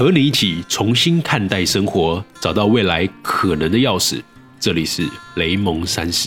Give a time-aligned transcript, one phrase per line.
[0.00, 4.22] 和你一起重新看待生活，找到未来可能的钥匙。
[4.58, 5.06] 这里是
[5.36, 6.26] 雷蒙三十。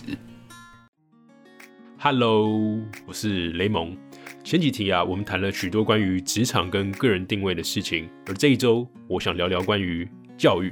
[1.97, 3.97] Hello，我是雷蒙。
[4.43, 10.71] 前几题啊，我们谈了许多关于职场跟个人定位的事情，而这一周我想聊聊关于教育。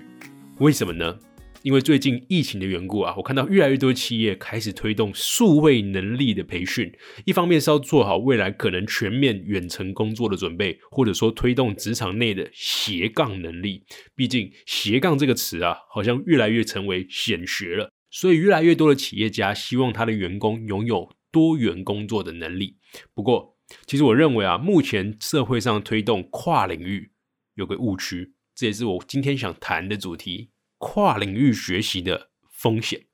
[0.59, 1.17] 为什么呢？
[1.63, 6.91] 因为最近疫情的缘故啊，我看到越来越多企业开始推动数位能力的培训。
[7.25, 13.83] 一方面是要做好未来可能全面远程工作的准备，或者说推动职场内的斜杠能力。
[14.15, 17.91] 毕竟斜杠这个词啊，好像越来越成为显学了。
[18.09, 22.77] 所以越来越多的企业家希望他的员工拥有多元工作的能力。
[23.13, 27.11] 不过，其实我认为啊，目前社会上推动跨领域
[27.55, 30.50] 有个误区，这也是我今天想谈的主题。
[30.81, 33.05] 跨领域学习的风险，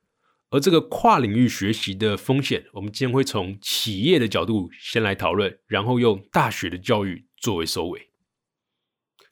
[0.48, 8.08] 而这个跨领域学习的风险，我们今天会从企业的角度先来讨论，然后用大学的教育作为收尾。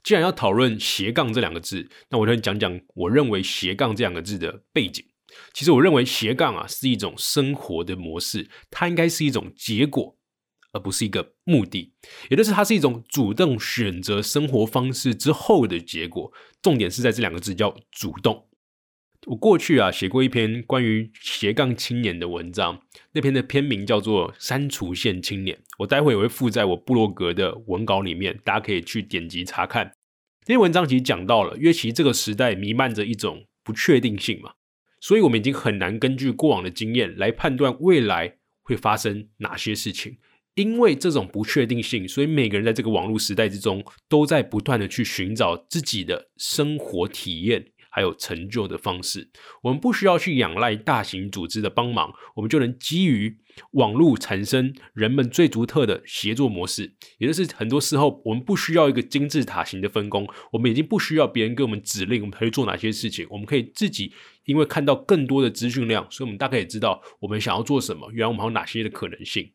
[0.04, 5.02] 既然要讨论斜杠这两个字，那我就讲讲我认为斜杠这两个字的背景。
[5.54, 10.18] 其实我认为斜杠啊是一种生活的模式，它应该是一种结果。
[10.76, 11.94] 而不是一个目的，
[12.28, 16.30] 也就是它是一种主动选择生活方式之后的结果。
[16.60, 18.46] 重点是在这两个字叫主动。
[19.28, 25.56] 我过去啊写过一篇关于斜杠青年的文章，那篇的篇名叫做《删除线青年》。
[25.78, 29.92] 我待会也会附在我部落格的文稿里面，大家可以去点击查看。
[30.42, 34.52] 那篇文章其实讲到了，因为其实这个时代弥漫着一种不确定性嘛，
[35.00, 40.18] 所以我们已经很难根据过往的经验来判断未来会发生哪些事情。
[40.56, 49.30] 因为这种不确定性，所以每个人在这个网络时代之中，都在不断的去寻找自己的生活体验还有成就的方式。
[49.62, 53.36] 我们不需要去仰赖大型组织的帮忙，我们就能基于
[53.72, 56.94] 网络产生人们最独特的协作模式。
[57.18, 63.26] 也就是很多时候，我们不需要一个金字塔型的分工，我们已经不需要别人给我们指令，我们可以做哪些事情。
[63.28, 64.10] 我们可以自己，
[64.46, 69.52] 因为看到更多的资讯量，所以我们大概也知道我们想要做什么，原来我们还有哪些的可能性。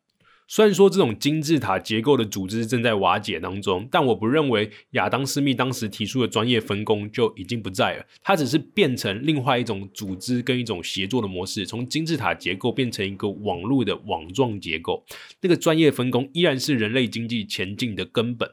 [0.54, 8.04] 虽然说这种金字塔结构的组织正在瓦解当中，但我不认为亚当·斯密当时提出的专业分工就已经不在了。
[8.20, 15.02] 它只是变成另外一种组织跟一种协作的模式，从金字塔结构变成一个网络的网状结构。
[15.40, 18.46] 那个专业分工依然是人类经济前进的根本，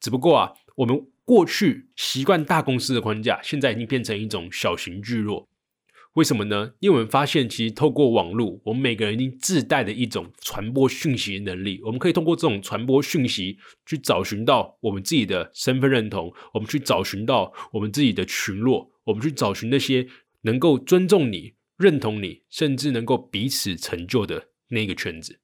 [0.00, 5.46] 只不过啊，我们过去习惯大公司的框架，现在已经变成一种小型聚落。
[6.14, 6.72] 为什么呢？
[6.80, 11.80] 因为我们发现，其实透过网络，我们每个人已经自带的一种传播讯息能力。
[11.84, 20.08] 我们可以通过这种传播讯息，去找寻到我们自己的身份认同，我们去找寻到我们自己的群落，我们去找寻那些
[20.42, 25.38] 能够尊重你、认同你，甚至能够彼此成就的那个圈子。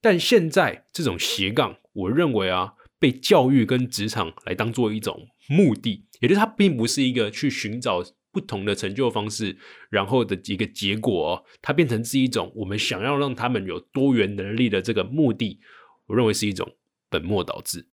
[0.00, 8.02] 但现在这种斜杠，我认为啊，被教育跟职场来当做一种目的，也就是它并不是一个去寻找。
[8.38, 9.58] 不同的成就方式，
[9.90, 15.58] 然后的一个结果，它变成是一种我们想要让他们有多元能力的这个目的。
[16.06, 16.76] 我认为是一种
[17.10, 17.88] 本末倒置。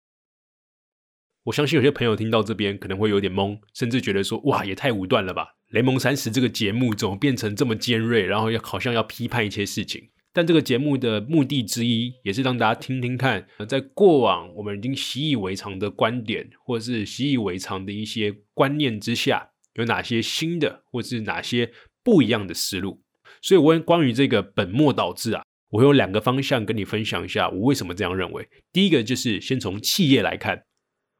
[1.45, 10.11] 我相信有些朋友听到这边可能会有点懵，甚至觉得说：“哇，也太武断了吧！”雷蒙三十这个节目怎么变成这么尖锐，然后要好像要批判一些事情？
[10.33, 19.51] 但这个节目的目的之一，也是让大家听听看，在过往我们已经习以为常的观点，或者是习以为常的一些观念之下。
[19.75, 21.71] 有哪些新的，或是哪些
[22.03, 23.03] 不一样的思路？
[23.43, 28.49] 所以，我关于这个本末倒置啊，我有两个方向跟你分享一下，我为什么这样认为。
[28.73, 30.63] 第一个就是先从企业来看，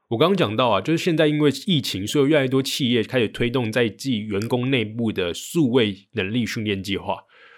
[0.09, 7.17] 我刚刚讲到啊，就是现在因为疫情，所以越来越多企业开始推动在自己员工内部的数位能力训练计划。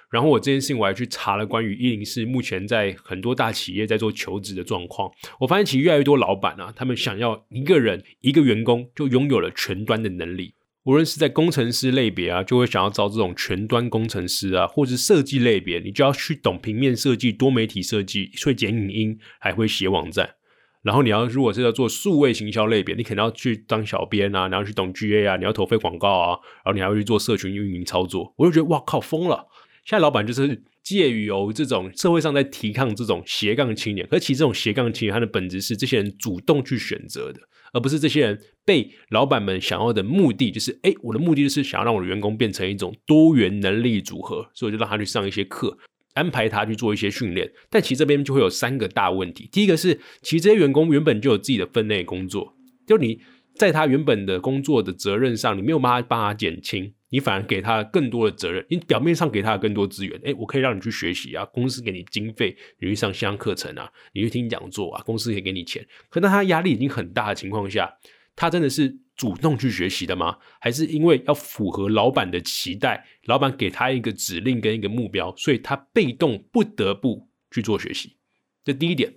[0.09, 10.53] 然后我这件事情我还去查了关于一零四目前在很多大企业在做求职的状况，我发现其实越来越多老板啊，他们想要一个人一个员工就拥有了全端的能力。
[10.87, 20.35] 无论是在工程师类别啊，就会想要招这种全端工程师啊，或者设计类别，你就要去懂平面设计、多媒体设计，会剪影音，还会写网站。
[20.83, 28.33] 然后你要如果是要做数位行销类别，你肯定要去当小编啊，然后去懂 GA 啊，你要投费广告啊，然后你还要去做社群运营操作。
[28.37, 29.47] 我就觉得哇靠，疯了！
[29.87, 37.39] 现在老板就是介于有这种社会上在提倡这种斜杠青年，可其实这种斜杠青年，它的本质是这些人主动去选择的。
[37.71, 45.77] 而不是这些人被老板们想要的目的，就是哎，我的目的就是想要让我的员工变成一种多元能力组合，所以我就让他去上一些课，
[46.15, 47.49] 安排他去做一些训练。
[47.69, 49.47] 但其实这边就会有三个大问题。
[49.49, 52.55] 第一个是，其实这些员工原本就有自己的分内工作，
[52.85, 53.21] 就你
[53.57, 56.93] 在他原本的工作的责任上，你没有办法帮他减轻。
[57.09, 65.87] 你反而给他更多的责任，你表面上给他更多资源，哎，我可以让你去学习啊，公司给你经费，你去上线上课程啊，你去听讲座啊，公司可以给你钱。
[66.09, 67.89] 可当他压力已经很大的情况下，
[68.35, 70.37] 他真的是主动去学习的吗？
[70.59, 78.17] 还是因为要符合老板的期待，老板给他一个指令跟一个目标，所以他被动不得不去做学习？
[78.65, 79.13] 这第一点。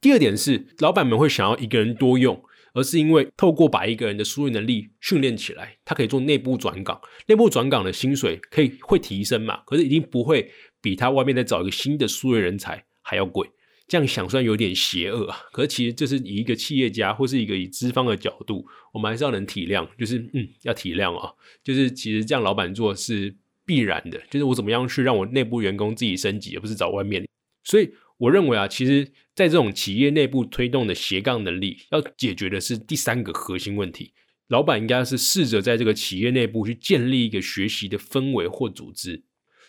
[0.00, 2.42] 第二点是，老板们会想要一个人多用，
[2.74, 9.62] 而是因为透过把一个人的输入能力训练起来，他可以做内部转岗，内部转岗的薪水可以会提升嘛？
[9.66, 10.50] 可是一定不会
[10.80, 13.48] 比他外面再找一个新的输入人才还要贵。
[13.86, 21.32] 这样想虽然有点邪恶啊，可是其实这是以一个企业家或是一个以资方的角度，我们还是要能体谅，就是嗯，要体谅啊，
[21.64, 23.34] 就是其实这样老板做是
[23.64, 27.26] 必然的，就是我怎么样去让我内部员工自己升级，而不是找外面。
[27.64, 29.12] 所以我认为啊，其实。
[29.38, 34.12] 在这种企业内部推动的斜杠能力，要解决的是第三个核心问题。
[34.48, 39.22] 老板应该是试着在这个企业内部去建立一个学习的氛围或组织，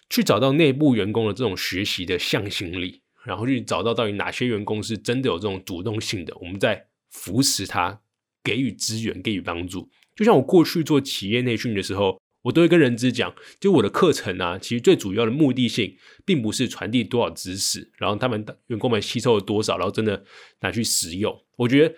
[0.09, 8.01] 去找到内部员工的这种学习的向心力，然后去找到到底哪些员工是真的有这种主动性的，我们在扶持他，
[8.43, 9.87] 给予资源，给予帮助。
[10.15, 12.19] 就像我过去做企业内训的时候。
[12.43, 20.23] 我都会跟人资讲，就我的课程啊，其实最主要的目的性，并不是传递多少知识，然后他们员工们吸收了多少，然后真的
[20.61, 21.37] 拿去使用。
[21.57, 21.95] 我觉得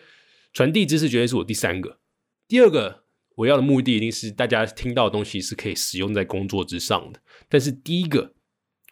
[0.54, 2.00] 传递知识绝对是我第三个，
[2.48, 3.04] 第二个
[3.36, 7.22] 我要的目的一定是大家听到的东西是可以使用在工作之上的。
[7.48, 8.34] 但是第一个，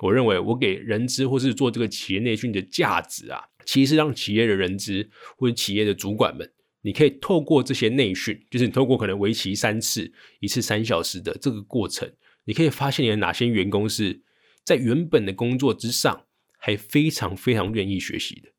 [0.01, 6.51] 我认为我给人资或是做这个企业内训的价值啊，其实是让企业的人资或者企业的主管们。
[6.81, 12.11] 你可以透过这些内训，就是你透过可能为期三次、一次三小时的这个过程，
[12.45, 14.21] 你可以发现你的哪些员工是
[14.63, 16.25] 在原本的工作之上
[16.57, 18.49] 还非常非常愿意学习的。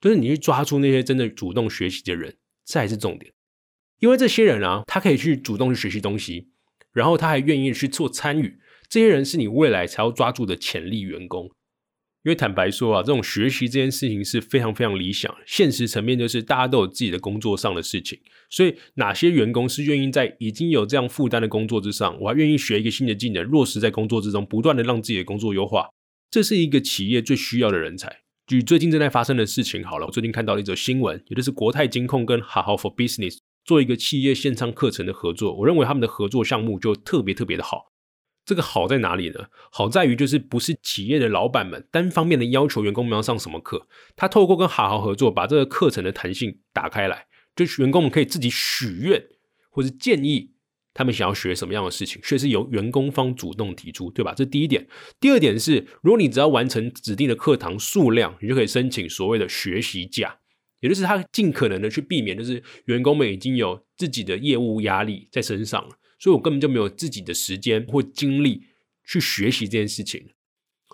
[0.00, 3.32] 就是你去抓住那些真的主动学习的人，这才是重点。
[3.98, 6.50] 因为这些人啊，他可以去主动去学习东西，
[6.92, 11.50] 然后他还愿意去做参与，这些人是你未来才要抓住的潜力员工。
[12.28, 15.34] 因为坦白说啊，这种学习这件事情是非常非常理想。
[15.46, 18.18] 现实层面就是大家都有自己的工作上的事情，
[18.50, 25.88] 所以哪些员工是愿意在已经有这样负担的工作之上，我还愿意学一个新的技能，落实在工作之中，不断的让自己的工作优化，
[26.30, 28.18] 这是一个企业最需要的人才。
[28.46, 37.86] 举最近正在发生的事情好了，我最近看到了一则新闻，也就是国泰金控跟好好 for business 做一个企业线上课程的合作，我认为他们的合作项目就特别特别的好。
[38.48, 39.44] 这个好在哪里呢？
[39.70, 43.86] 好在于就是不是企业的老板们单方面的要求员工们要上什么课，
[44.16, 49.22] 他透过跟好好合作，把这个课程的弹性打开来，就是员工们可以自己许愿
[49.68, 50.52] 或者建议
[50.94, 54.32] 他们想要学什么样的事情，却是由员工方主动提出，对吧？
[54.34, 54.88] 这第一点。
[55.20, 60.38] 第二点是，如果你只要完成指定的课堂数量，你就可以申请所谓的学习假，
[60.80, 65.90] 也就是他尽可能的去避免，就是员工们已经有自己的业务压力在身上了。
[66.18, 68.64] 所以我根本就没有自己的时间或精力
[69.06, 70.30] 去学习这件事情。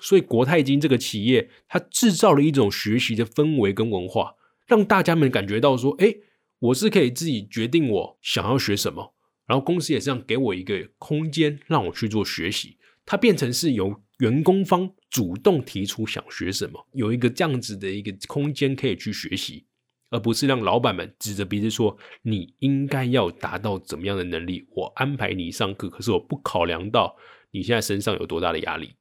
[0.00, 4.34] 所以国泰金这个企业，它制造了一种学习的氛围跟文化，
[4.66, 6.14] 让大家们感觉到说：“哎，
[6.58, 9.14] 我是可以自己决定我想要学什么，
[9.46, 12.76] 然后公司也是这样给我一个空间让我去做学习。”
[13.06, 19.66] 它变成是由员工方主动提出想学什么，有一个这样子的一个空间可以去学习。
[20.14, 27.16] 而不是让老板们指着鼻子说你应该要达到怎么样的能力，我安排你上课，可是我不考量到
[27.50, 28.94] 你现在身上有多大的压力，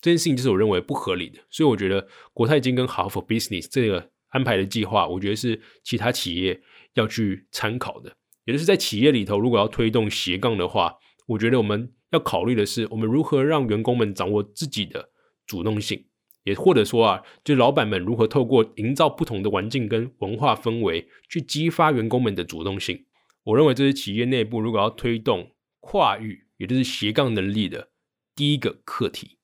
[0.00, 1.38] 这件事情就是我认为不合理的。
[1.50, 6.60] 所以我觉得国泰金跟好 for business 这个安排的计划，我觉得是其他企业
[6.94, 8.12] 要去参考的。
[8.44, 10.96] 也就是在企业里头，如果要推动斜杠的话，
[11.28, 15.10] 我觉得我们要考虑的是，我们如何让员工们掌握自己的
[15.46, 16.04] 主动性。
[16.44, 23.04] 也或者说啊，就老板们如何透过营造不同的环境跟文化氛围，去激发员工们的主动性。
[23.44, 27.90] 我认为这是企业内部如果要推动跨域，也就是斜杠能力的
[28.34, 29.38] 第一个课题。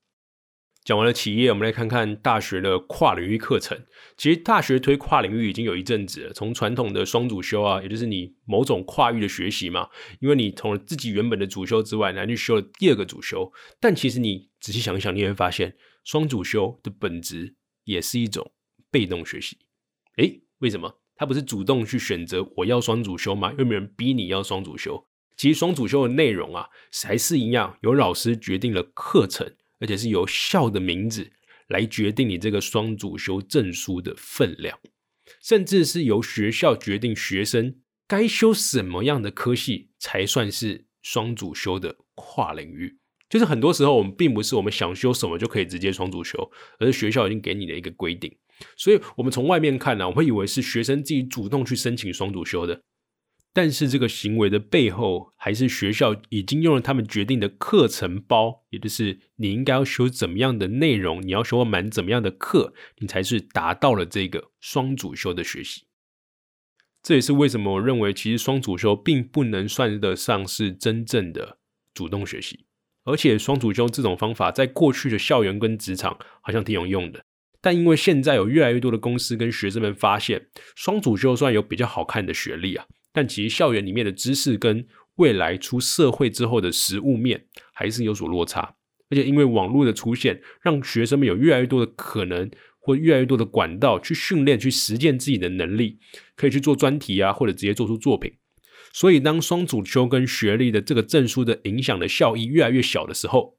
[0.85, 3.79] 讲完了企业，我们来看看大学的跨领域课程。
[4.17, 9.89] 其实大学推跨领域已经有一阵子了，从传统的双主修啊，也就是你某种跨域的学习嘛，
[10.21, 13.53] 因为你从自己原本的主修之外，来去修了第二个主修。
[13.79, 15.77] 但其实你仔细想一想，你会发现。
[16.03, 18.53] 双主修的本质也是一种
[18.91, 19.59] 被动学习，
[20.17, 20.99] 诶，为什么？
[21.15, 23.53] 他不是主动去选择我要双主修吗？
[23.59, 25.07] 又没有人逼你要双主修。
[25.37, 26.69] 其实双主修的内容啊，
[27.05, 31.33] 还是一样，由老师决定了课程，而且是由校的名字
[31.69, 34.79] 来决定你这个双主修证书的分量，
[35.43, 42.99] 甚至是由学校决定学生该修什么样的科系才算是双主修的跨领域。
[43.29, 48.37] 就是很多时候，我们并不是我们想修什么就可以直接双主修，而是学校已经给你的一个规定。
[48.77, 52.83] 所以，我们从外面看呢，我会以为是学生自己主动去申请双主修的。
[53.53, 65.83] 但是，这个行为的背后，还是学校已经用了他们决定的课程包，也就是你应该要修怎么样的内容，你要修满怎么样的课，你才是达到了这个双主修的学习。
[67.03, 71.59] 这也是为什么我认为，其实双主修并不能算得上是真正的
[71.93, 72.67] 主动学习。
[73.05, 77.25] 而且双主修这种方法，在过去的校园跟职场好像挺有用的。
[77.61, 84.87] 但因为现在有越来越多的公司跟学生们发现，双主修虽然有比较好看的学历啊，但其实校园里面的知识跟
[85.17, 88.77] 未来出社会之后的实物面还是有所落差。
[89.11, 92.51] 而且因为网络的出现，让学生们有越来越多的可能。
[92.83, 95.99] 或越来越多的管道去训练、去实践自己的能力，
[96.35, 98.33] 可以去做专题啊，或者直接做出作品。
[98.91, 103.59] 所以，当双主修跟学历的这个证书的影响的效益越来越小的时候，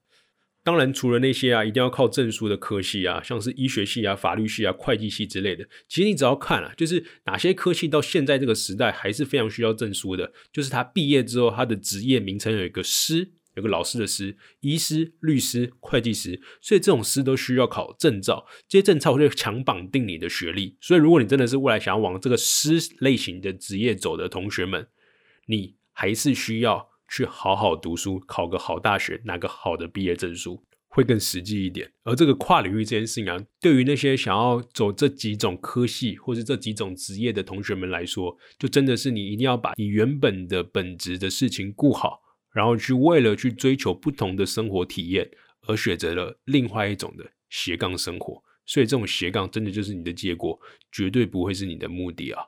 [0.64, 13.34] 当然除了那些啊一定要靠证书的科系啊，像是医学系啊、法律系啊、会计系之类的，其实你只要看啊，就是哪些科系到现在这个时代还是非常需要证书的，就是他毕业之后他的职业名称有一个师。
[13.56, 20.78] 有个老师的师，医师、律师、会计师，所以这种师都需要考证照，这些证照会强绑定你的学历。
[20.80, 24.88] 所以，如果你真的是未来想要往这个师类型的职业走的同学们，
[25.48, 31.92] 你还是需要去好好读书，考个好大学，拿个好的毕业证书，会更实际一点。
[32.04, 42.22] 而这个跨领域这件事情啊，对于那些想要走这几种科系或是这几种职业的同学们来说，就真的是你一定要把你原本的本职的事情顾好。
[42.54, 45.30] 然后去为了去追求不同的生活体验
[45.68, 50.60] 而选择了另外一种的斜杠生活，所以这种斜杠真的就是你的结果，
[50.92, 52.44] 绝对不会是你的目的啊。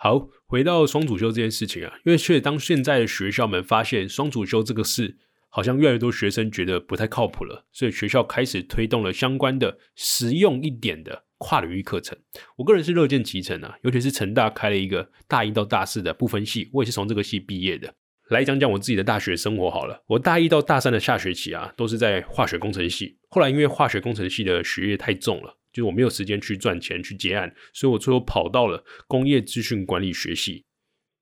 [0.00, 12.16] 好，回到双主修这件事情啊，因为确实当现在的学校们发现双主修这个事好像越来越多学生觉得不太靠谱了，所以学校开始推动了相关的实用一点的跨领域课程。
[12.58, 17.92] 我个人是乐见其成啊，尤其是成大开了一个大一到大四的不分系，我也是从这个系毕业的。
[18.28, 20.04] 来讲讲我自己的大学生活好了。
[20.06, 23.18] 我大一到大三的下学期啊，都是在化学工程系。
[23.30, 30.64] 后来因为化学工程系的学业太重了，就是我没有时间去赚钱去结案，所以我最后跑到了工业资讯管理学系。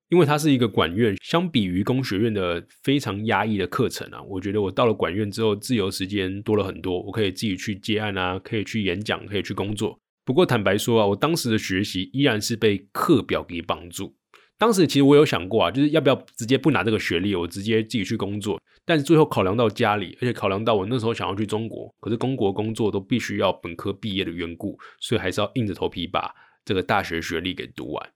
[0.09, 10.01] 因为它是一个管院，相比于工学院的非常压抑的课程啊，我觉得我到了管院之后，自由时间多了很多，我可以自己去接案啊，可以去演讲，可以去工作。
[10.25, 14.17] 不过坦白说啊，我当时的学习依然是被课表给绑住。
[14.59, 18.61] 当时其实我有想过啊，就是要不要直接不拿这个学历，我直接自己去工作。
[18.85, 26.35] 但是最后考量到家里，而且考量到我那时候想要去中国，可是中国工作都必须要本科毕业的缘故，所以还是要硬着头皮把
[26.65, 28.11] 这个大学学历给读完。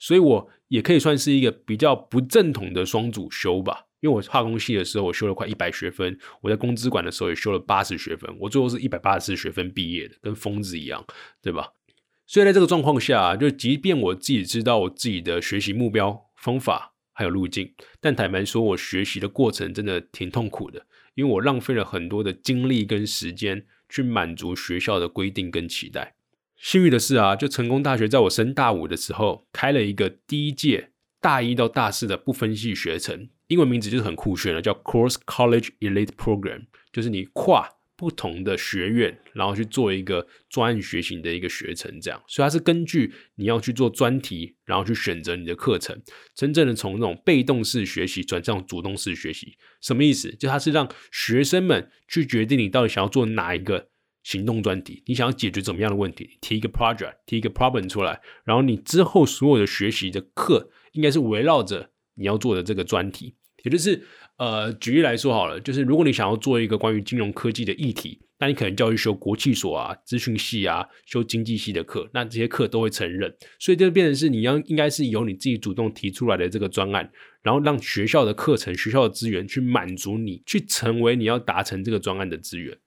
[0.00, 3.84] 所以我也可以算是一个比较不正统的双主修吧。
[4.00, 11.04] 因为我化工系的时候我修了快一百学分，我在工资管的时候也修了八十学分，我最后是一百八十四学分毕业的，跟疯子一样，
[11.42, 11.68] 对吧？
[12.30, 26.16] 所以在这个状况下，就即便我自己知道我自己的学习目标、方法还有路径，但坦白说，我学习的过程真的挺痛苦的，因为我浪费了很多的精力跟时间去满足学校的规定跟期待。
[26.58, 30.90] 幸运的是啊，就成功大学在我升大五的时候开了一个第一届
[31.22, 37.77] 大一到大四的不分系学程，英文名字就是很酷炫的，叫 Cross College Elite Program，就是你跨。
[37.98, 46.00] 不同的学院，然后去做一个专案学习的一个学程，这样，所以它是根据你要去做专题，然后去选择你的课程，
[46.32, 50.30] 真正的从那种被动式学习转向主动式学习，什么意思？
[50.36, 53.88] 就它是让学生们去决定你到底想要做哪一个
[54.22, 64.06] 行动专题，你想要解决怎么样的问题，提一个 project，提一个 problem 出来，然后你之后所有的学习的课应该是围绕着你要做的这个专题，也就是。
[64.38, 77.10] 呃，举例来说好了，就是如果你想要做一个关于金融科技的议题，那你可能就要去修国际所啊、资讯系啊、修经济系的课，那这些课都会承认，所以就变成是你要应该是由你自己主动提出来的这个专案，
[77.42, 82.78] 然后让学校的课程、学校的资源去满足你，去成为你要达成这个专案的资源。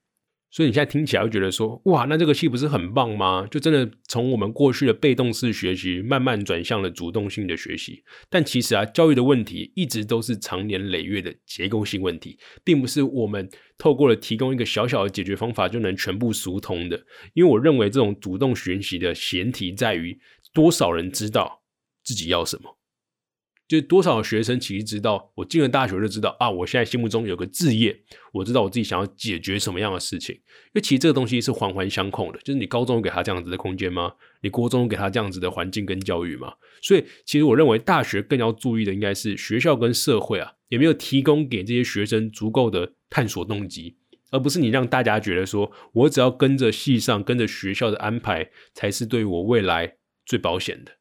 [0.52, 3.46] 所以你现在听起来会觉得说，哇，那这个戏不是很棒吗？
[3.50, 8.04] 就真的从我们过去的被动式学习，慢慢转向了主动性的学习。
[8.28, 17.02] 但其实啊，教育的问题一直都是长年累月的结构性问题，并不是我们透过了提供一个小小的解决方法就能全部疏通的。
[17.32, 20.20] 因为我认为这种主动学习的前提在于
[20.52, 21.62] 多少人知道
[22.04, 22.78] 自己要什么。
[23.72, 27.98] 就多少学生其实知道，我进了大学就知道啊，我现在心目中有个志业，
[28.30, 30.34] 我知道我自己想要解决什么样的事情。
[30.34, 34.12] 因为其实这个东西是环环相扣的，就是你高中给他这样子的空间吗？
[34.42, 36.52] 你国中给他这样子的环境跟教育吗？
[36.82, 43.96] 所以其实我认为大学更要注意的应该是学校跟社会啊，有没有提供给这些学生足够的探索动机，
[44.30, 49.94] 而不是你让大家觉得说我只要跟着系上、跟着学校的安排，才是对我未来
[50.26, 50.92] 最保险的。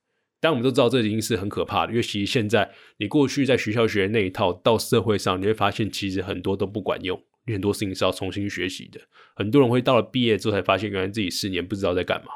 [0.42, 9.00] 但我们都知道，这已经是很可怕的，因为其实现在你过去在学校学的那一套，到社会上你会发现，其实很多都不管用，很多事情是要重新学习的。
[9.36, 12.32] 很多人会到了毕业之后才发现，原来自己四年不知道在干嘛。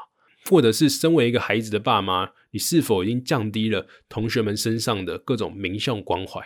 [0.48, 6.40] 或者是身为一个孩子的爸妈，你是否已经降低了同学们身上的各种名校关怀？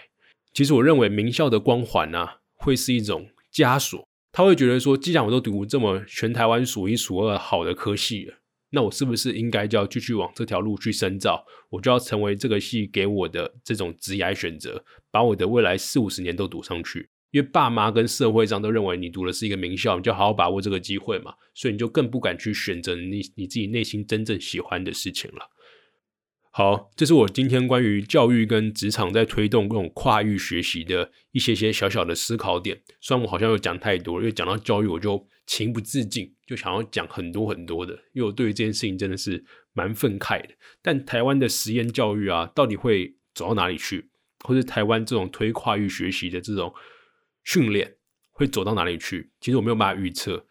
[0.55, 4.09] 其实我认为名校的光环啊，会是一种枷锁。
[4.33, 8.37] 他会觉得说，既然我都读这么全台湾数一数二好的科系了，
[8.71, 11.45] 那我是不是应该就要继续往这条路去深造？
[11.71, 17.09] 我就要成为这个系给我的这种职业选择，把我的未来四五十年都读上去。
[17.33, 25.49] 因为爸妈跟社会上都认为你读的是一个名校，你就好好把握这个机会嘛，所以你就更不敢去选择你你自己内心真正喜欢的事情了。
[26.53, 32.83] 好，这是我今天关于教育跟职场在推动这种跨域学习的一些些小小的思考点。
[33.01, 40.49] 虽然我好像又讲太多，因为讲到教育我就情不自禁就想要讲很多很多的，因为我对于这件事情真的是蛮愤慨的。
[40.83, 44.11] 但台湾的实验教育啊，到底会走到哪里去？
[44.41, 46.75] 或是台湾这种推跨域学习的这种
[47.45, 47.95] 训练
[48.33, 49.31] 会走到哪里去？
[49.41, 50.49] 其实我没有办法预测。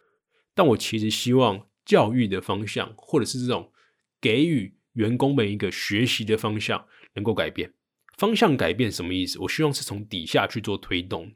[0.54, 3.70] 但我其实希望教育的方向，或者是这种
[4.18, 4.79] 给予。
[4.94, 7.72] 员工们一个学习的方向能够改变，
[8.18, 9.38] 方向改变什么意思？
[9.40, 11.32] 我希望是从底下去做推动，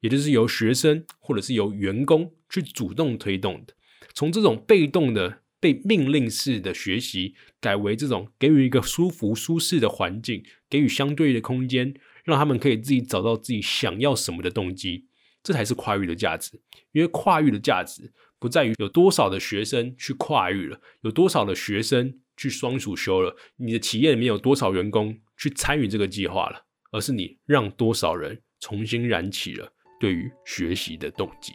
[0.00, 3.74] 也就是由学生或者是由员工去主动推动的，
[4.14, 11.94] 从这种被动的被命令式的学习，改为这种给予一个舒服舒适的环境，给予相对的空间，
[12.24, 15.06] 让他们可以自己找到自己想要什么的动机，
[15.42, 16.60] 这才是跨域的价值。
[16.92, 22.18] 因为跨域的价值不在于有多少的学生去跨域了，有多少的学生。
[22.36, 26.64] 去双主修了，你的企业里面有多少员工去参与这个计划了？
[26.90, 31.52] 而是你让多少人重新燃起了对于学习的动机。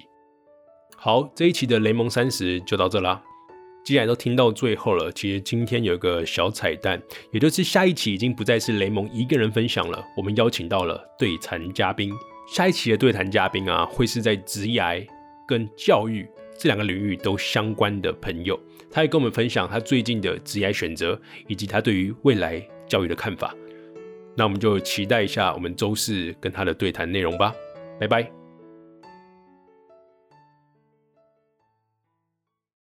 [0.96, 3.24] 好，这一期的雷蒙三十就到这啦。
[3.86, 12.12] 既然都听到最后了，其实今天有一个小彩蛋，也就是下一期已经不再是雷蒙一个人分享了，我们邀请到了对谈嘉宾。
[12.52, 15.06] 下一期的对谈嘉宾啊，会是在职涯
[15.48, 18.60] 跟教育这两个领域都相关的朋友。
[18.90, 23.54] 他还跟我们分享他最近的职业选择，以及他对于未来教育的看法。
[24.36, 27.54] 那我们就期待一下我们周四跟他的对谈内容吧。
[28.00, 28.37] 拜拜。